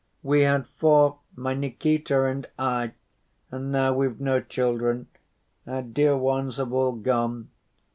We 0.23 0.41
had 0.41 0.65
four, 0.65 1.19
my 1.35 1.53
Nikita 1.53 2.23
and 2.23 2.47
I, 2.57 2.93
and 3.51 3.71
now 3.71 3.93
we've 3.93 4.19
no 4.19 4.41
children, 4.41 5.05
our 5.67 5.83
dear 5.83 6.17
ones 6.17 6.57
have 6.57 6.73
all 6.73 6.93
gone. 6.93 7.51